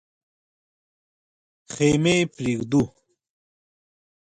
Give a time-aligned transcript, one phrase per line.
[1.73, 2.81] خېمې پرېږدو.